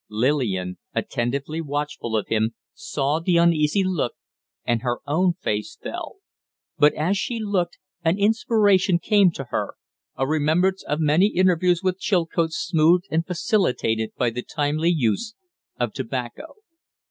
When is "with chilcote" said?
11.83-12.51